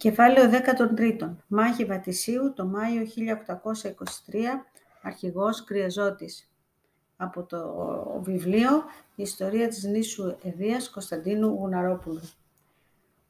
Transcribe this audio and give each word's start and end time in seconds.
Κεφάλαιο 0.00 0.50
13. 1.18 1.36
Μάχη 1.46 1.84
Βατησίου 1.84 2.52
το 2.52 2.66
Μάιο 2.66 3.02
1823, 3.02 4.66
αρχηγός 5.02 5.64
Κρυεζώτης. 5.64 6.50
Από 7.16 7.42
το 7.42 8.20
βιβλίο 8.22 8.70
«Ιστορία 9.14 9.68
της 9.68 9.84
νήσου 9.84 10.36
Ευβίας» 10.42 10.90
Κωνσταντίνου 10.90 11.48
Γουναρόπουλου. 11.48 12.20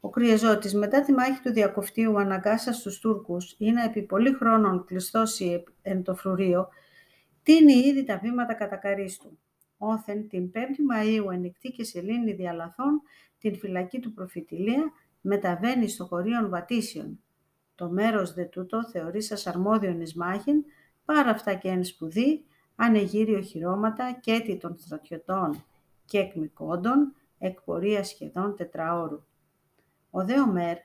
Ο 0.01 0.09
Κρυεζώτης 0.09 0.75
μετά 0.75 1.01
τη 1.01 1.13
μάχη 1.13 1.41
του 1.43 1.53
Διακοφτίου 1.53 2.19
αναγκάσα 2.19 2.73
στους 2.73 2.99
Τούρκους 2.99 3.55
ή 3.59 3.71
να 3.71 3.85
επί 3.85 4.03
πολύ 4.03 4.33
χρόνων 4.33 4.85
κλειστώσει 4.85 5.65
εν 5.83 6.03
το 6.03 6.15
φρουρίο, 6.15 6.69
τίνει 7.43 7.73
ήδη 7.73 8.05
τα 8.05 8.19
βήματα 8.19 8.55
κατακαρίστου. 8.55 9.39
Όθεν 9.79 10.29
την 10.29 10.51
5η 10.55 10.59
Μαΐου 10.59 11.33
ενικτή 11.33 11.71
και 11.71 11.85
σελήνη 11.85 12.33
διαλαθών 12.33 13.03
την 13.39 13.59
φυλακή 13.59 13.99
του 13.99 14.13
προφητηλία 14.13 14.93
μεταβαίνει 15.21 15.89
στο 15.89 16.07
χωρίον 16.07 16.49
βατήσιον. 16.49 17.21
Το 17.75 17.89
μέρος 17.89 18.35
δε 18.35 18.45
τούτο 18.45 18.85
θεωρεί 18.85 19.23
σας 19.23 19.47
αρμόδιον 19.47 20.01
εις 20.01 20.15
μάχην, 20.15 20.65
πάρα 21.05 21.31
αυτά 21.31 21.55
και 21.55 21.69
εν 21.69 21.85
σπουδή, 21.85 22.45
ανεγύριο 22.77 23.41
χειρώματα 23.41 24.19
και 24.21 24.33
έτη 24.33 24.57
των 24.57 24.77
στρατιωτών 24.79 25.65
και 26.05 26.19
εκμικόντων, 26.19 27.15
εκπορία 27.39 28.05
σχεδόν 28.05 28.57
τετραώρου. 28.57 29.23
Ο 30.11 30.25
δε 30.25 30.41
Ομέρ, 30.41 30.77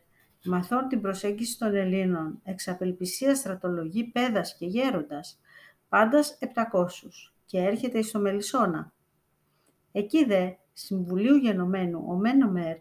μαθών 0.44 0.88
την 0.88 1.02
προσέγγιση 1.02 1.58
των 1.58 1.76
Ελλήνων, 1.76 2.40
εξαπελπισία 2.44 3.36
στρατολογή 3.36 4.04
πέδας 4.04 4.56
και 4.56 4.66
γέροντας, 4.66 5.40
πάντας 5.90 6.38
επτακόσους, 6.40 7.34
και 7.46 7.58
έρχεται 7.58 7.98
εις 8.00 8.12
το 8.12 8.20
Μελισσόνα. 8.20 8.94
Εκεί 9.92 10.26
δε, 10.26 10.52
συμβουλίου 10.74 11.36
γενομένου, 11.36 12.06
ο 12.08 12.16
Μεν 12.16 12.42
Ομέρ, 12.42 12.78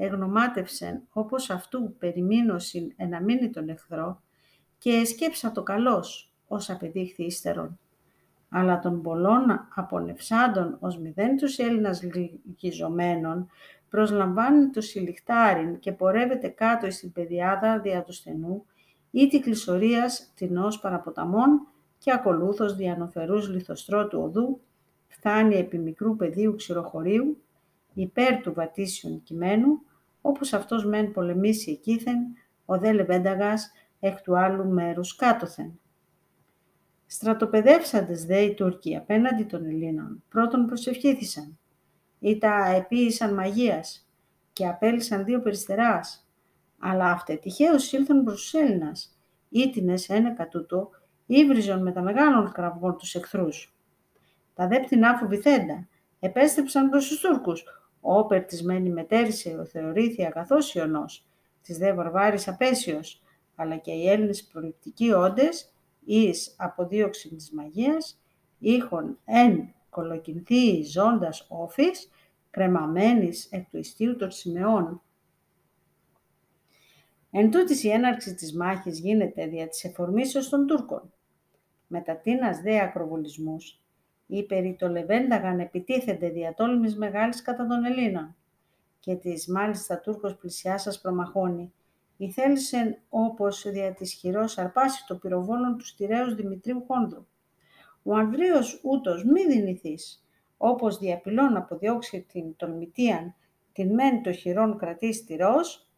εγνωμάτευσεν 0.00 1.02
όπως 1.12 1.50
αυτού 1.50 1.96
περιμήνωσιν 1.98 2.92
εναμείνει 2.96 3.50
τον 3.50 3.68
εχθρό 3.68 4.22
και 4.78 4.90
εσκέψα 4.90 5.52
το 5.52 5.62
καλός, 5.62 6.32
ως 6.48 6.70
απεδείχθη 6.70 7.24
ύστερον. 7.24 7.78
Αλλά 8.48 8.78
των 8.78 9.02
πολλών 9.02 9.68
απονευσάντων 9.74 10.76
ως 10.80 10.98
μηδέν 10.98 11.36
τους 11.36 11.58
Έλληνας 11.58 12.02
λυγιζομένων 12.02 13.48
προσλαμβάνει 13.90 14.70
το 14.70 14.80
συλλιχτάριν 14.80 15.78
και 15.78 15.92
πορεύεται 15.92 16.48
κάτω 16.48 16.90
στην 16.90 17.12
πεδιάδα 17.12 17.78
δια 17.78 18.02
του 18.02 18.12
στενού 18.12 18.64
ή 19.10 19.26
τη 19.26 19.40
κλεισορίας 19.40 20.32
ως 20.64 20.80
παραποταμών 20.80 21.66
και 21.98 22.12
ακολούθως 22.12 22.76
διανοφερούς 22.76 23.48
λιθοστρώτου 23.48 24.20
οδού 24.22 24.60
φτάνει 25.08 25.54
επί 25.56 25.78
μικρού 25.78 26.16
πεδίου 26.16 26.54
ξηροχωρίου 26.54 27.42
υπέρ 28.00 28.40
του 28.40 28.52
βατήσιον 28.52 29.22
κειμένου 29.22 29.82
όπως 30.20 30.52
αυτός 30.52 30.84
μεν 30.84 31.12
πολεμήσει 31.12 31.70
εκείθεν, 31.70 32.18
ο 32.64 32.78
δε 32.78 32.92
Λεβένταγας 32.92 33.72
εκ 34.00 34.20
του 34.20 34.38
άλλου 34.38 34.68
μέρους 34.68 35.16
κάτωθεν. 35.16 35.80
Στρατοπεδεύσαντες 37.06 38.24
δε 38.24 38.40
οι 38.40 38.54
Τούρκοι 38.54 38.96
απέναντι 38.96 39.44
των 39.44 39.64
Ελλήνων, 39.64 40.22
πρώτον 40.28 40.66
προσευχήθησαν, 40.66 41.58
ή 42.18 42.38
τα 42.38 42.66
επίησαν 42.66 43.34
μαγείας 43.34 44.08
και 44.52 44.66
απέλησαν 44.66 45.24
δύο 45.24 45.40
περιστεράς, 45.40 46.28
αλλά 46.78 47.10
αυτέ 47.10 47.34
τυχαίως 47.34 47.92
ήλθαν 47.92 48.24
προς 48.24 48.40
τους 48.40 48.54
Έλληνας, 48.54 49.18
ήτινες 49.48 50.08
ένεκα 50.08 50.48
τούτο, 50.48 50.90
ύβριζον 51.26 51.82
με 51.82 51.92
τα 51.92 52.02
μεγάλων 52.02 52.52
κραυγών 52.52 52.96
τους 52.96 53.14
εχθρούς. 53.14 53.76
Τα 54.54 54.68
δε 54.68 54.80
πτηνά 54.80 55.16
φοβηθέντα, 55.16 55.88
επέστρεψαν 56.20 56.88
προς 56.90 57.08
τους 57.08 57.20
Τούρκους, 57.20 57.64
όπερ 58.00 58.44
της 58.44 58.62
μένει 58.62 58.90
μετέρησε 58.90 59.58
ο 59.60 59.64
θεωρήθη 59.64 60.24
αγαθός 60.24 60.74
ιονός, 60.74 61.26
της 61.62 61.78
δε 61.78 61.92
βαρβάρης 61.92 62.48
απέσιος, 62.48 63.22
αλλά 63.56 63.76
και 63.76 63.90
οι 63.90 64.08
Έλληνες 64.08 64.44
προληπτικοί 64.44 65.12
όντες, 65.12 65.72
εις 66.04 66.54
αποδίωξη 66.58 67.28
της 67.34 67.50
μαγείας, 67.50 68.20
είχον 68.58 69.18
εν 69.24 69.74
κολοκυνθεί 69.90 70.82
ζώντας 70.82 71.46
όφης, 71.48 72.10
κρεμαμένης 72.50 73.48
εκ 73.50 73.68
του 73.70 73.78
ιστίου 73.78 74.16
των 74.16 74.30
σημεών. 74.30 75.02
Εν 77.30 77.50
τούτης 77.50 77.84
η 77.84 77.90
έναρξη 77.90 78.34
της 78.34 78.54
μάχης 78.54 79.00
γίνεται 79.00 79.46
δια 79.46 79.68
της 79.68 79.84
εφορμήσεως 79.84 80.48
των 80.48 80.66
Τούρκων. 80.66 81.12
Μετά 81.86 82.16
τίνας 82.16 82.60
δε 82.60 82.80
ακροβολισμούς, 82.80 83.82
οι 84.30 84.42
περί 84.42 84.76
το 84.78 84.88
Λεβένταγαν 84.88 85.60
επιτίθενται 85.60 86.28
διατόλμης 86.28 86.96
μεγάλης 86.96 87.42
κατά 87.42 87.66
των 87.66 87.84
Ελλήνων 87.84 88.36
και 89.00 89.14
της 89.14 89.48
μάλιστα 89.48 90.00
Τούρκος 90.00 90.36
πλησιάσας 90.36 91.00
προμαχώνει. 91.00 91.72
Η 92.16 92.30
θέλησεν 92.30 92.98
όπως 93.08 93.66
δια 93.70 93.92
της 93.92 94.12
χειρός 94.12 94.58
αρπάσει 94.58 95.06
το 95.06 95.16
πυροβόλων 95.16 95.76
του 95.78 95.86
στηρέως 95.86 96.34
Δημητρίου 96.34 96.84
Χόνδρου. 96.86 97.26
Ο 98.02 98.14
Ανδρέος 98.14 98.80
ούτως 98.82 99.24
μη 99.24 99.46
δυνηθείς, 99.46 100.26
όπως 100.56 100.98
διαπηλών 100.98 101.56
αποδιώξει 101.56 102.26
την 102.32 102.56
τολμητίαν, 102.56 103.34
την 103.72 103.94
μεν 103.94 104.22
το 104.22 104.32
χειρόν 104.32 104.78
κρατεί 104.78 105.12
στηρός, 105.12 105.88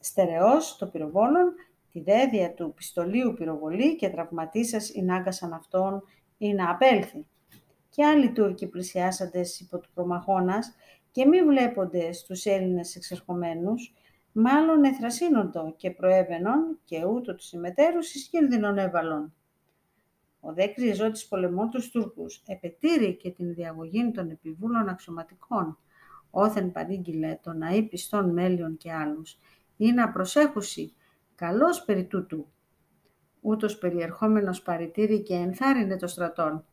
στερεός 0.00 0.76
το 0.76 0.86
πυροβόλων, 0.86 1.54
τη 1.92 2.00
δέδια 2.00 2.54
του 2.54 2.72
πιστολίου 2.74 3.34
πυροβολή 3.34 3.96
και 3.96 4.08
τραυματίσας 4.08 4.90
εινάγκασαν 4.90 5.52
αυτόν 5.52 6.02
ή 6.38 6.54
να 6.54 6.70
απέλθει 6.70 7.26
και 7.98 8.04
άλλοι 8.04 8.32
Τούρκοι 8.32 8.66
πλησιάσαντες 8.66 9.60
υπό 9.60 9.78
του 9.78 9.88
προμαχώνας 9.94 10.74
και 11.10 11.26
μη 11.26 11.42
βλέπονται 11.42 12.12
στους 12.12 12.44
Έλληνες 12.44 12.96
εξερχομένους, 12.96 13.94
μάλλον 14.32 14.84
εθρασύνοντο 14.84 15.74
και 15.76 15.90
προέβαινον 15.90 16.78
και 16.84 17.04
ούτω 17.04 17.34
τους 17.34 17.46
συμμετέρους 17.46 18.14
εις 18.14 18.28
κίνδυνον 18.28 18.78
έβαλον. 18.78 19.34
Ο 20.40 20.52
δε 20.52 20.66
κρυεζότης 20.66 21.28
πολεμών 21.28 21.70
τους 21.70 21.90
Τούρκους 21.90 22.42
επετήρει 22.46 23.16
και 23.16 23.30
την 23.30 23.54
διαγωγή 23.54 24.10
των 24.10 24.30
επιβούλων 24.30 24.88
αξιωματικών, 24.88 25.78
όθεν 26.30 26.72
παρήγγειλε 26.72 27.38
το 27.42 27.52
να 27.52 27.68
πιστών 27.88 28.32
μέλιων 28.32 28.76
και 28.76 28.92
άλλους, 28.92 29.38
ή 29.76 29.92
να 29.92 30.10
προσέχουσι, 30.10 30.94
καλός 31.34 31.84
περί 31.84 32.04
τούτου. 32.04 32.48
Ούτως 33.40 33.78
περιερχόμενος 33.78 34.62
παρητήρη 34.62 35.22
και 35.22 35.34
ενθάρρυνε 35.34 35.96
το 35.96 36.06
στρατόν, 36.06 36.64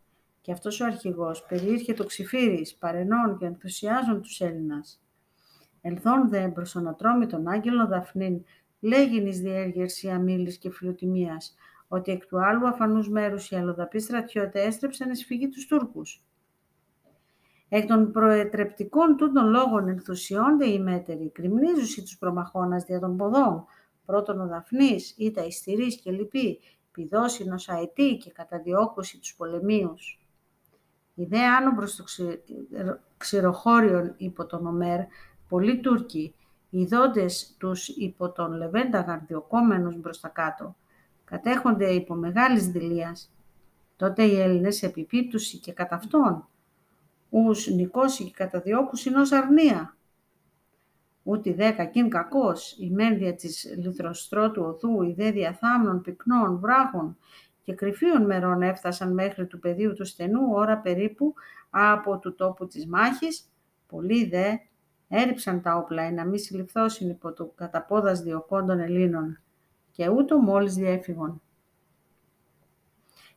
και 0.46 0.52
αυτός 0.52 0.80
ο 0.82 0.86
αρχηγός 0.86 1.46
περιήρχε 1.46 1.94
το 1.94 2.06
ξυφύρις, 2.06 2.76
παρενών 2.76 3.38
και 3.38 3.46
ενθουσιάζων 3.46 4.22
τους 4.22 4.42
Έλληνας. 4.42 5.02
Ελθόν 5.82 6.30
δε 6.30 6.48
προς 6.48 6.72
τον 6.72 6.96
τον 7.30 7.48
άγγελο 7.48 7.88
Δαφνήν, 7.88 8.44
λέγειν 8.80 9.28
εις 9.28 9.40
διέργερσης 9.40 10.10
αμήλης 10.10 10.58
και 10.58 10.72
φιλοτιμίας, 10.72 11.56
ότι 11.88 12.12
εκ 12.12 12.26
του 12.26 12.46
άλλου 12.46 12.68
αφανούς 12.68 13.10
μέρους 13.10 13.52
οι 13.52 13.56
αλλοδαποί 13.56 14.00
στρατιώτες 14.00 14.66
έστρεψαν 14.66 15.12
εις 15.12 15.26
φυγή 15.26 15.50
τους 15.50 15.68
Τούρκους. 15.68 16.24
Εκ 17.70 17.86
των 17.86 18.12
προετρεπτικών 18.12 19.18
τούτων 19.18 19.50
λόγων 19.50 19.88
ενθουσιώνται 19.88 20.68
οι 20.68 20.80
μέτεροι, 20.80 21.30
κρυμνίζουσι 21.30 22.02
τους 22.02 22.18
προμαχώνας 22.18 22.84
δια 22.84 23.00
των 23.00 23.18
ποδών, 23.18 23.66
πρώτον 24.06 24.42
ο 24.42 24.48
Δαφνής, 24.48 25.16
ή 25.18 25.32
τα 25.32 25.44
ιστηρής 25.44 26.02
και 26.02 26.12
λοιποί, 26.12 26.60
πηδώσινος 26.92 27.70
αετή 27.70 28.18
και 28.18 28.32
καταδιώκωση 28.32 29.20
τους 29.20 29.36
πολεμίους. 29.36 30.20
Η 31.16 31.26
δε 31.26 31.46
άνω 31.46 31.76
προς 31.76 31.96
το 31.96 32.04
ξηροχώριον 33.18 34.14
υπό 34.18 34.46
τον 34.46 34.66
Ομέρ, 34.66 35.00
πολλοί 35.50 35.80
Τούρκοι, 35.80 36.36
ειδώντες 36.70 37.56
τους 37.60 37.88
υπό 37.88 38.32
τον 38.32 38.54
Λεβέντα 38.54 39.24
διοκόμενους 39.28 40.00
μπροστά 40.00 40.28
κάτω, 40.28 40.76
κατέχονται 41.24 41.90
υπό 41.90 42.14
μεγάλης 42.14 42.68
δηλίας. 42.68 43.34
Τότε 43.96 44.24
οι 44.24 44.40
Έλληνες 44.40 44.84
επιπίπτουσι 44.84 45.58
και 45.58 45.72
κατά 45.74 45.96
αυτόν, 45.96 46.48
ους 47.30 47.68
νικώσει 47.68 48.24
και 48.24 48.34
καταδιώκουσιν 48.36 49.16
ως 49.16 49.32
αρνία. 49.32 49.98
Ούτε 51.24 51.54
δε 51.54 51.72
κακήν 51.72 52.10
κακός, 52.10 52.76
η 52.80 52.92
μένδια 52.92 53.36
της 53.36 53.76
λιθροστρώτου 53.78 54.64
οδού, 54.64 55.02
η 55.02 55.14
δε 55.14 55.32
διαθάμνων 55.32 56.02
πυκνών 56.02 56.60
βράχων 56.60 57.18
και 57.66 57.74
κρυφίων 57.74 58.26
μερών 58.26 58.62
έφτασαν 58.62 59.14
μέχρι 59.14 59.48
του 59.48 59.60
πεδίου 59.60 59.94
του 59.94 60.06
στενού 60.06 60.52
ώρα 60.52 60.78
περίπου 60.78 61.34
από 61.70 62.20
του 62.20 62.36
τόπου 62.36 62.68
της 62.68 62.88
μάχης, 62.88 63.52
πολλοί 63.88 64.26
δε 64.26 64.58
έριψαν 65.08 65.62
τα 65.62 65.76
όπλα 65.76 66.12
να 66.12 66.26
μη 66.26 66.40
συλληφθώσουν 66.40 67.10
υπό 67.10 67.34
του 67.34 67.54
καταπόδας 67.56 68.22
διοκόντων 68.22 68.80
Ελλήνων 68.80 69.40
και 69.92 70.10
ούτω 70.10 70.40
μόλις 70.40 70.74
διέφυγον. 70.74 71.42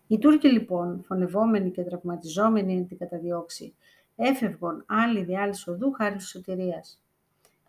Οι 0.07 0.19
Τούρκοι 0.19 0.49
λοιπόν, 0.49 1.03
φωνευόμενοι 1.07 1.71
και 1.71 1.83
τραυματιζόμενοι 1.83 2.77
εν 2.77 2.87
την 2.87 2.99
καταδιώξη, 2.99 3.75
έφευγαν 4.17 4.85
άλλοι 4.87 5.25
δι' 5.25 5.37
άλλης 5.37 5.69
οδού 5.69 5.93
χάρη 5.93 6.17
της 6.17 6.29
σωτηρίας. 6.29 7.03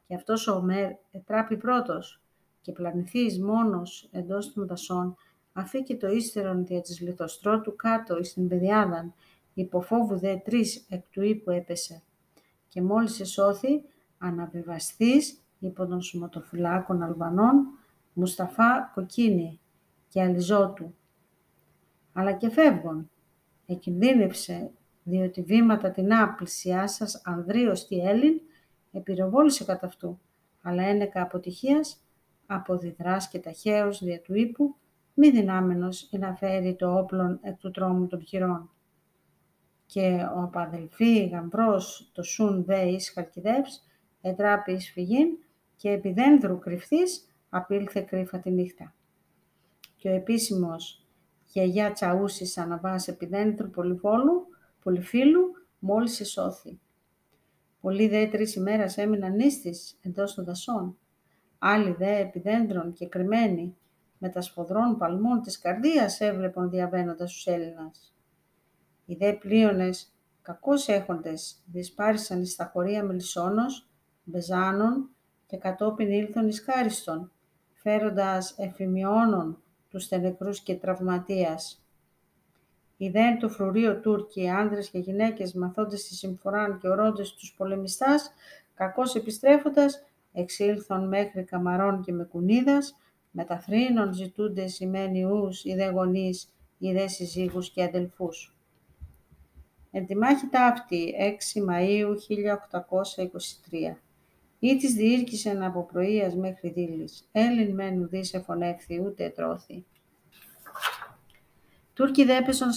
Και 0.08 0.16
αυτός 0.16 0.48
ο 0.48 0.56
Ομέρ 0.56 0.92
ετράπη 1.12 1.58
πρώτος 1.58 2.22
και 2.62 2.72
πλανηθείς 2.72 3.40
μόνος 3.40 4.10
εντός 4.12 4.54
των 4.54 4.68
δασών, 4.68 5.16
αφήκε 5.60 5.96
το 5.96 6.08
ύστερον 6.08 6.66
δια 6.66 6.82
της 6.82 7.00
λιθοστρώτου 7.00 7.76
κάτω 7.76 8.18
εις 8.18 8.34
την 8.34 8.48
πεδιάδαν, 8.48 9.14
υποφόβου 9.54 10.18
δε 10.18 10.36
τρεις 10.36 10.86
εκ 10.90 11.06
του 11.10 11.22
ύπου 11.22 11.52
έπεσε. 11.52 12.02
Και 12.68 12.82
μόλις 12.82 13.20
εσώθη, 13.20 13.84
αναβιβαστής 14.18 15.42
υπό 15.60 15.88
των 15.88 16.02
σωματοφυλάκων 16.02 17.04
Αλβανών, 17.04 17.68
Μουσταφά 18.14 18.92
Κοκκίνη 18.94 19.60
και 20.08 20.22
Αλιζότου, 20.22 20.94
αλλά 22.14 22.34
και 22.34 22.50
φεύγουν. 22.50 23.10
Εκινδύνευσε, 23.66 24.72
διότι 25.04 25.42
βήματα 25.42 25.92
την 25.92 26.10
πλησιάσας 26.38 27.22
Ανδρείος 27.26 27.88
τη 27.88 28.00
Έλλην 28.00 28.42
επιρροβόλησε 28.92 29.64
κατά 29.64 29.86
αυτού, 29.86 30.20
αλλά 30.62 30.84
ένεκα 30.84 31.22
αποτυχίας 31.22 32.04
αποδιδράς 32.46 33.30
και 33.30 33.40
ταχαίως 33.40 34.04
δια 34.04 34.22
του 34.22 34.34
ύπου, 34.34 34.76
μη 35.20 35.30
δυνάμενος 35.30 36.10
ή 36.12 36.18
να 36.18 36.36
φέρει 36.36 36.76
το 36.76 36.98
όπλον 36.98 37.40
εκ 37.42 37.58
του 37.58 37.72
τρόμου 37.72 38.08
των 38.08 38.22
χειρών. 38.22 38.70
Και 39.86 40.28
ο 40.36 40.42
απαδελφή 40.42 41.26
γαμπρός 41.26 42.12
το 42.14 42.24
σουν 42.24 42.64
βέης 42.64 43.12
χαλκιδεύς, 43.12 43.86
ετράπη 44.22 44.72
εις 44.72 44.92
φυγήν 44.92 45.28
και 45.76 45.90
επιδένδρου 45.90 46.60
κρυφθής 46.60 47.28
απήλθε 47.50 48.02
κρύφα 48.02 48.40
τη 48.40 48.52
νύχτα. 48.52 48.94
Και 49.96 50.10
ο 50.10 50.14
επίσημος 50.14 51.08
γιαγιά 51.46 51.92
Τσαούσης 51.92 52.58
αναβάς 52.58 53.08
επιδένδρου 53.08 53.70
πολυβόλου, 53.70 54.48
πολυφίλου, 54.84 55.52
μόλις 55.80 56.20
εσώθη. 56.20 56.80
Πολλοί 57.82 58.08
δε 58.08 58.28
τρεις 58.28 58.56
ημέρας 58.56 58.98
έμειναν 58.98 59.36
νύστης 59.36 60.00
εντός 60.02 60.34
των 60.34 60.46
δασών 60.46 60.98
Άλλοι 61.60 61.92
δε 61.92 62.20
επιδέντρων 62.20 62.94
και 62.94 63.08
κρυμμένοι, 63.08 63.76
με 64.20 64.30
τα 64.30 64.42
σφοδρών 64.42 64.98
παλμών 64.98 65.42
της 65.42 65.60
καρδίας 65.60 66.20
έβλεπον 66.20 66.70
διαβαίνοντας 66.70 67.32
τους 67.32 67.46
Έλληνας. 67.46 68.16
Οι 69.06 69.16
δε 69.16 69.34
πλοίονες, 69.34 70.14
κακώς 70.42 70.88
έχοντες, 70.88 71.64
δυσπάρισαν 71.66 72.42
εις 72.42 72.56
τα 72.56 72.70
χωρία 72.74 73.04
Μελισσόνος, 73.04 73.90
Μπεζάνων 74.24 75.10
και 75.48 75.58
κατόπιν 75.58 76.12
ήλθον 76.12 76.48
εις 76.48 76.64
Κάριστον, 76.64 77.32
φέροντας 77.74 78.56
εφημιώνων 78.58 79.62
τους 79.90 80.04
στενεκρούς 80.04 80.62
και 80.62 80.76
τραυματίας. 80.76 81.84
Οι 82.98 83.10
δε 83.10 83.36
του 83.40 83.50
φρουρίου 83.50 84.00
Τούρκοι, 84.00 84.50
άνδρες 84.50 84.90
και 84.90 85.00
γυναίκες, 85.00 85.54
μαθώντες 85.54 86.08
τη 86.08 86.14
συμφοράν 86.14 86.78
και 86.78 86.90
ορώντες 86.90 87.34
τους 87.34 87.54
πολεμιστάς, 87.58 88.32
κακώς 88.74 89.16
επιστρέφοντας, 89.16 90.04
εξήλθον 90.34 91.08
μέχρι 91.08 91.44
καμαρών 91.44 92.02
και 92.02 92.12
με 92.12 92.24
κουνίδας, 92.24 92.96
με 93.32 93.44
τα 93.44 93.60
θρήνων 93.60 94.14
ζητούνται 94.14 94.68
σημαίνει 94.68 95.24
ους, 95.24 95.64
ή 95.64 95.74
δε 95.76 95.90
γονείς, 95.90 96.54
ή 96.78 96.92
δε 96.92 97.08
συζύγους 97.08 97.70
και 97.70 97.84
αδελφούς. 97.84 98.54
Εν 99.92 100.06
τη 100.06 100.16
μάχη 100.16 100.48
ταύτη, 100.48 101.14
6 101.18 101.62
Μαΐου 101.70 102.16
1823, 102.18 104.02
ήτις 104.60 104.94
διήρκεσεν 104.94 105.64
από 105.64 105.86
πρωίας 105.86 106.36
μέχρι 106.36 106.70
δείλης, 106.70 107.30
Έλλην 107.32 107.74
μεν 107.74 108.02
ουδείς 108.02 108.34
εφονεύθη 108.34 109.02
ούτε 109.02 109.24
ετρώθη. 109.24 109.86
Τούρκοι 111.94 112.26
δ' 112.26 112.37
έπεσον 112.37 112.70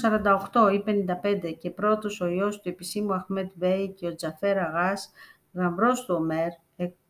48 0.53 0.73
ή 0.73 0.83
55 0.83 1.53
και 1.59 1.71
πρώτος 1.71 2.21
ο 2.21 2.27
υιός 2.27 2.61
του 2.61 2.69
επισήμου 2.69 3.15
Αχμέτ 3.15 3.51
Μπέι 3.55 3.89
και 3.89 4.07
ο 4.07 4.15
Τζαφέρ 4.15 4.59
Αγάς, 4.59 5.13
γαμπρός 5.53 6.05
του 6.05 6.15
Ομέρ, 6.15 6.49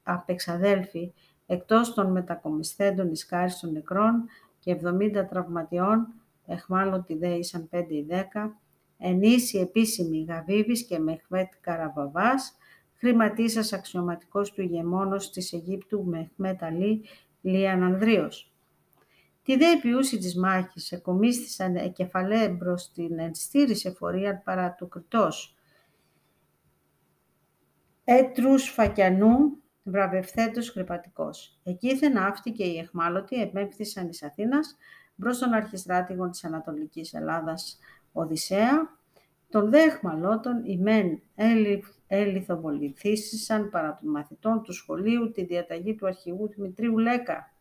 απεξαδέλφοι, 0.03 1.13
εκτός 1.53 1.95
των 1.95 2.11
μετακομισθέντων 2.11 3.11
εις 3.11 3.29
των 3.61 3.73
νεκρών 3.73 4.25
και 4.59 4.77
70 4.85 5.27
τραυματιών, 5.29 6.09
εχμάλωτοι 6.47 7.15
δε 7.17 7.29
ήσαν 7.29 7.69
5 7.71 7.85
ή 7.89 8.07
10, 8.09 8.59
ενίσχυ 8.99 9.59
επίσημη 9.59 10.25
Γαβίβης 10.29 10.85
και 10.87 10.99
Μεχμέτ 10.99 11.53
Καραβαβάς, 11.61 12.57
χρηματίσας 12.95 13.73
αξιωματικός 13.73 14.53
του 14.53 14.63
ηγεμόνος 14.63 15.31
της 15.31 15.53
Αιγύπτου 15.53 16.05
Μεχμέτ 16.05 16.63
Αλή 16.63 17.05
Λίαν 17.41 17.83
Ανδρίος. 17.83 18.53
Τη 19.43 19.57
δε 19.57 19.71
επιούση 19.71 20.19
της 20.19 20.37
μάχης 20.37 20.93
εκομίστησαν 20.93 21.77
εκεφαλέ 21.77 22.49
μπρος 22.49 22.93
την 22.93 23.19
ενστήρηση 23.19 23.89
εφορία 23.89 24.43
παρά 24.45 24.73
του 24.73 24.89
Κριτός. 24.89 25.57
Έτρους 28.05 28.69
φακιανού 28.69 29.62
βραβευθέντος 29.83 30.71
χρυπατικός. 30.71 31.61
Εκείθεν 31.63 32.19
αυτοί 32.19 32.51
και 32.51 32.65
οι 32.65 32.79
εχμάλωτοι 32.79 33.37
επέμφθησαν 33.37 34.09
εις 34.09 34.23
Αθήνας 34.23 34.77
μπρος 35.15 35.39
των 35.39 35.53
αρχιστράτηγων 35.53 36.31
της 36.31 36.45
Ανατολικής 36.45 37.15
Ελλάδας 37.15 37.79
Οδυσσέα, 38.13 39.01
των 39.49 39.71
δε 39.71 39.83
εχμαλώτων 39.83 40.65
οι 40.65 40.79
μεν 40.79 41.23
ελιθοβοληθήσαν 42.07 43.71
παρά 43.71 43.99
των 44.01 44.11
μαθητών 44.11 44.63
του 44.63 44.73
σχολείου 44.73 45.31
τη 45.31 45.45
διαταγή 45.45 45.95
του 45.95 46.07
αρχηγού 46.07 46.49
Δημητρίου 46.49 46.99
Λέκα. 46.99 47.53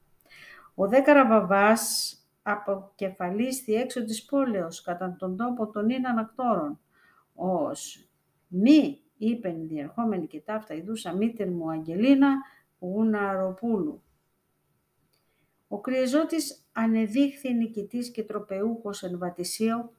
Ο 0.76 0.88
δε 0.88 1.00
Καραβαβάς 1.00 2.16
αποκεφαλίστη 2.42 3.74
έξω 3.74 4.04
της 4.04 4.26
πόλεως 4.26 4.82
κατά 4.82 5.16
τον 5.20 5.38
τόπο 5.38 5.68
των 5.68 5.90
ίναν 5.90 6.18
ακτόρων, 6.18 6.80
ως 7.34 8.06
μη 8.48 9.02
είπεν 9.22 9.68
διερχόμενη 9.68 10.28
και 10.28 10.42
ταύτα 10.42 10.74
ειδούσα 10.74 11.14
μήτερ 11.14 11.50
μου 11.52 11.72
Αγγελίνα 11.72 12.36
Γουναροπούλου. 12.80 14.02
Ο 15.68 15.80
κρυεζότης 15.80 16.66
ανεδείχθη 16.72 17.54
νικητής 17.54 18.12
και 18.12 18.24
τροπεούχος 18.24 19.04
εν 19.04 19.18
βατησίο, 19.18 19.92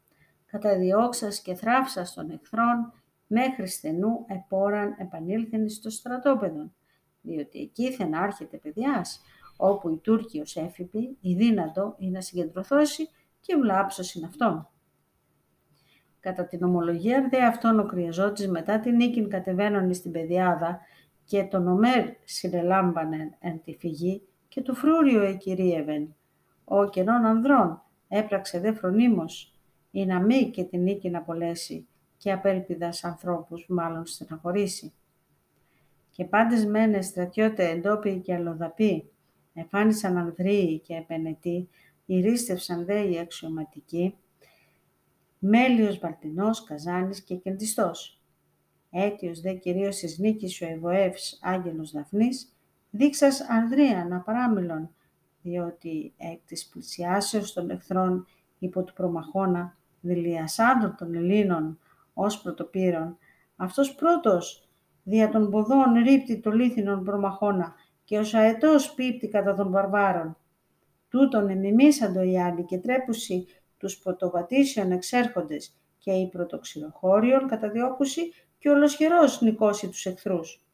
καταδιώξας 0.47 1.41
και 1.41 1.55
θράψας 1.55 2.15
των 2.15 2.31
εχθρών, 2.31 2.93
μέχρι 3.27 3.67
στενού 3.67 4.25
επόραν 4.27 4.95
επανήλθεν 4.99 5.69
στο 5.69 5.91
στρατόπεδο, 5.91 6.73
διότι 7.21 7.59
εκεί 7.59 7.93
θα 7.93 8.09
άρχεται 8.13 8.57
παιδιάς, 8.57 9.21
όπου 9.57 9.89
η 9.89 9.97
Τούρκοι 9.97 10.41
ως 10.41 10.57
έφυπη, 10.57 11.17
η 11.21 11.35
δύνατο 11.35 11.95
είναι 11.99 12.11
να 12.11 12.21
συγκεντρωθώσει 12.21 13.09
και 13.41 13.57
βλάψος 13.57 14.15
είναι 14.15 14.27
αυτόν. 14.27 14.72
Κατά 16.23 16.47
την 16.47 16.63
ομολογία 16.63 17.29
δε 17.31 17.45
αυτόν 17.45 17.79
ο 17.79 17.87
κρυαζότης 17.87 18.49
μετά 18.49 18.81
την 18.81 18.97
νίκην 18.97 19.29
κατεβαίνονη 19.29 19.95
στην 19.95 20.13
πεδιάδα 20.13 20.81
και 21.25 21.43
τον 21.43 21.69
Ομέρ 21.69 22.09
συνελάμπανε 22.25 23.37
εν 23.39 23.61
τη 23.65 23.77
φυγή 23.79 24.23
και 24.49 24.61
του 24.61 24.75
φρούριο 24.75 25.23
εκυρίευεν. 25.23 26.15
Ο 26.65 26.89
κενών 26.89 27.25
ανδρών 27.25 27.83
έπραξε 28.09 28.61
δε 28.61 28.73
φρονίμως, 28.73 29.55
ή 29.91 30.07
να 30.07 30.21
μη 30.21 30.51
και 30.51 30.65
την 30.65 30.83
νίκη 30.83 31.11
να 31.11 31.19
απολέσει 31.19 31.89
και 32.17 32.33
απέλπιδας 32.33 33.05
ανθρώπους 33.05 33.67
μάλλον 33.69 34.07
στεναχωρήσει. 34.07 34.93
Και 36.11 36.25
πάντες 36.25 36.67
μένε 36.67 37.03
στρατιώτε 37.03 37.69
εντόπιοι 37.69 38.21
και 38.21 38.35
αλλοδαποί, 38.35 39.11
εφάνισαν 39.55 40.17
ανδρείοι 40.17 40.79
και 40.79 40.95
επενετοί, 40.95 41.69
ηρίστευσαν 42.07 42.85
δε 42.85 43.01
οι 43.01 43.19
αξιωματικοί, 43.19 44.17
Μέλιος 45.45 45.99
Βαλτινός, 45.99 46.65
Καζάνης 46.65 47.23
και 47.23 47.35
Κεντιστός. 47.35 48.21
Αίτιος 48.91 49.41
δε 49.41 49.53
κυρίως 49.53 49.97
της 49.97 50.19
νίκης 50.19 50.63
ο 50.63 50.67
Ευωεύς 50.67 51.39
Άγγελος 51.43 51.91
Δαφνής, 51.91 52.57
δείξας 52.91 53.41
Ανδρίαν 53.41 54.13
απαράμιλον, 54.13 54.91
διότι 55.43 56.15
εκ 56.17 56.41
της 56.47 56.67
πλησιάσεως 56.67 57.53
των 57.53 57.71
εχθρών 57.71 58.27
υπό 58.59 58.83
του 58.83 58.93
προμαχώνα, 58.93 59.77
δηλιασάντων 60.01 60.95
των 60.99 61.15
Ελλήνων 61.15 61.79
ως 62.15 62.41
πρωτοπύρων, 62.41 63.19
αυτός 63.57 63.95
πρώτος 63.95 64.69
δια 65.03 65.29
των 65.29 65.51
ποδών 65.51 65.93
ρίπτει 66.05 66.41
το 66.41 66.51
λίθινον 66.51 67.05
προμαχώνα 67.05 67.75
και 68.05 68.19
ως 68.19 68.35
αετός 68.35 68.95
πίπτει 68.95 69.29
κατά 69.29 69.55
των 69.55 69.71
βαρβάρων. 69.71 70.37
Τούτον 71.09 71.49
εμιμήσαντο 71.49 72.23
οι 72.23 72.41
άλλοι 72.41 72.65
και 72.65 72.79
τρέπουσι 72.79 73.47
τους 73.83 73.99
πρωτοβατήσεων 73.99 74.93
εξέρχοντες 74.93 75.75
και 75.99 76.13
η 76.13 76.29
πρωτοξυλοχώριον 76.29 77.49
καταδιώκουση 77.49 78.33
και 78.59 78.71
ολοσχερός 78.71 79.41
νικώσει 79.41 79.89
τους 79.89 80.07
εχθρούς. 80.07 80.65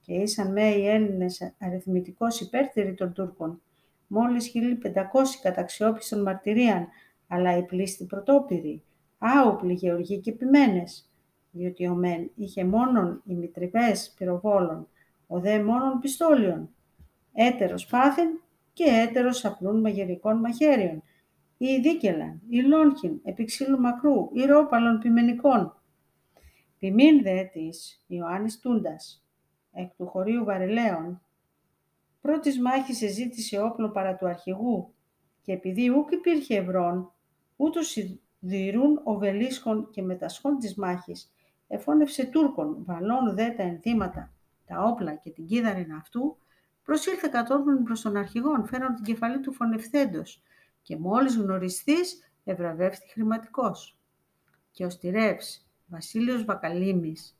Και 0.00 0.14
ήσαν 0.14 0.52
με 0.52 0.62
οι 0.62 0.88
Έλληνες 0.88 1.54
αριθμητικός 1.60 2.40
υπέρτεροι 2.40 2.94
των 2.94 3.12
Τούρκων, 3.12 3.62
μόλις 4.06 4.50
1500 4.50 5.40
καταξιόπιστον 5.42 6.22
μαρτυρίαν, 6.22 6.88
αλλά 7.28 7.56
οι 7.56 7.62
πλήστη 7.62 8.04
πρωτόπυροι, 8.04 8.82
άοπλοι 9.18 9.72
γεωργοί 9.72 10.18
και 10.18 10.32
ποιμένες, 10.32 11.10
διότι 11.50 11.86
ο 11.86 11.94
Μεν 11.94 12.30
είχε 12.34 12.64
μόνον 12.64 13.22
οι 13.24 13.34
μητριβές 13.34 14.14
πυροβόλων, 14.16 14.88
ο 15.26 15.40
δε 15.40 15.62
μόνον 15.62 15.98
πιστόλιων, 16.00 16.68
έτερος 17.32 17.86
πάθην 17.86 18.28
και 18.72 18.84
έτερος 18.84 19.44
απλούν 19.44 19.80
μαγειρικών 19.80 20.36
μαχαίριων, 20.36 21.02
ή 21.62 21.80
δίκελαν, 21.80 22.42
ή 22.48 22.62
λόγχιν, 22.62 23.20
επί 23.24 23.44
ξύλου 23.44 23.80
μακρού, 23.80 24.28
ή 24.32 24.44
ρόπαλων 24.44 24.98
ποιμενικών. 24.98 25.82
Ποιμήν 26.78 27.22
δε 27.22 27.44
της 27.44 28.04
Ιωάννης 28.06 28.58
Τούντας, 28.58 29.24
εκ 29.72 29.94
του 29.96 30.06
χωρίου 30.06 30.44
Βαρελαίων, 30.44 31.22
πρώτης 32.20 32.60
μάχης 32.60 33.02
εζήτησε 33.02 33.60
όπλο 33.60 33.90
παρά 33.90 34.16
του 34.16 34.26
αρχηγού 34.26 34.94
και 35.42 35.52
επειδή 35.52 35.90
ούκ 35.90 36.10
υπήρχε 36.10 36.56
ευρών, 36.56 37.12
ούτως 37.56 37.86
σιδηρούν 37.86 39.00
οβελίσχων 39.04 39.90
και 39.90 40.02
μετασχών 40.02 40.58
της 40.58 40.74
μάχης, 40.74 41.32
εφώνευσε 41.68 42.24
Τούρκων, 42.24 42.84
βαλών 42.84 43.34
δε 43.34 43.50
τα 43.50 43.62
ενθύματα, 43.62 44.32
τα 44.66 44.82
όπλα 44.82 45.14
και 45.14 45.30
την 45.30 45.46
κίδαριν 45.46 45.92
αυτού, 45.92 46.36
προσήλθε 46.84 47.28
κατόπιν 47.28 47.82
προς 47.82 48.00
τον 48.00 48.16
αρχηγόν, 48.16 48.66
φέρον 48.66 48.94
την 48.94 49.04
κεφαλή 49.04 49.40
του 49.40 49.52
φωνευθέντος 49.52 50.42
και 50.82 50.98
μόλις 50.98 51.36
γνωριστής 51.36 52.32
ευραβεύτη 52.44 53.08
χρηματικός. 53.08 53.98
Και 54.70 54.84
ο 54.84 54.90
στηρεύς, 54.90 55.68
Βασίλειος 55.86 56.44
Βακαλίμης, 56.44 57.38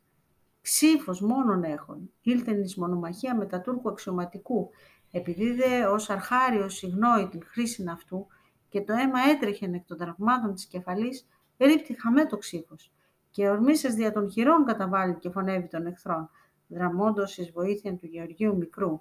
ξύφος 0.61 1.21
μόνον 1.21 1.65
έχων, 1.65 2.11
ήλθεν 2.23 2.61
εις 2.63 2.77
μονομαχία 2.77 3.37
με 3.37 3.47
τα 3.47 3.61
Τούρκου 3.61 3.89
αξιωματικού, 3.89 4.71
επειδή 5.11 5.53
δε 5.53 5.85
ως 5.87 6.11
αρχάριος 6.11 6.75
συγνώει 6.75 7.29
την 7.29 7.43
χρήση 7.45 7.85
αυτού 7.91 8.27
και 8.69 8.81
το 8.81 8.93
αίμα 8.93 9.21
έτρεχε 9.21 9.67
εκ 9.67 9.87
των 9.87 9.97
τραυμάτων 9.97 10.55
της 10.55 10.67
κεφαλής, 10.67 11.27
ερήπτει 11.57 12.01
χαμέ 12.01 12.27
το 12.27 12.37
ξύφος 12.37 12.93
και 13.31 13.49
ορμήσες 13.49 13.95
δια 13.95 14.13
των 14.13 14.31
χειρών 14.31 14.65
καταβάλει 14.65 15.15
και 15.15 15.31
φωνεύει 15.31 15.69
των 15.69 15.87
εχθρών, 15.87 16.31
δραμώντος 16.67 17.39
εις 17.39 17.51
βοήθεια 17.51 17.97
του 17.97 18.07
Γεωργίου 18.07 18.57
Μικρού. 18.57 19.01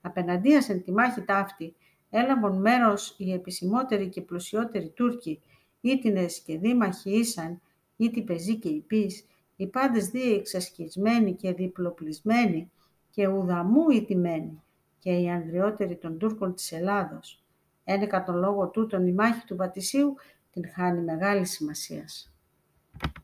Απέναντίασεν 0.00 0.82
τη 0.82 0.92
μάχη 0.92 1.22
ταύτη, 1.22 1.76
έλαβαν 2.14 2.60
μέρος 2.60 3.14
οι 3.18 3.32
επισημότεροι 3.32 4.08
και 4.08 4.20
πλουσιότεροι 4.20 4.88
Τούρκοι, 4.88 5.40
ήτινες 5.80 6.40
και 6.40 6.58
δήμαχοι 6.58 7.10
ήσαν, 7.10 7.60
ήτι 7.96 8.22
πεζοί 8.22 8.56
και 8.56 8.68
υπείς, 8.68 9.26
οι 9.56 9.66
πάντες 9.66 10.08
δύο 10.08 10.34
εξασκισμένοι 10.34 11.34
και 11.34 11.52
διπλοπλισμένοι 11.52 12.70
και 13.10 13.26
ουδαμού 13.26 13.90
ηττημένοι, 13.90 14.62
και 14.98 15.10
οι 15.10 15.30
ανδριότεροι 15.30 15.96
των 15.96 16.18
Τούρκων 16.18 16.54
της 16.54 16.72
Ελλάδος. 16.72 17.42
Ένεκα 17.84 18.24
τον 18.24 18.36
λόγο 18.36 18.68
τούτον 18.68 19.06
η 19.06 19.12
μάχη 19.12 19.46
του 19.46 19.56
Πατησίου 19.56 20.14
την 20.52 20.70
χάνει 20.74 21.00
μεγάλη 21.00 21.46
σημασίας. 21.46 22.31